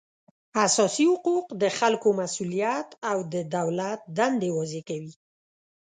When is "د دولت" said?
3.33-3.99